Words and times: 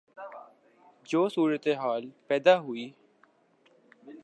جو 1.03 1.27
صورتحال 1.29 2.09
پیدا 2.27 2.59
ہوئی 2.59 2.89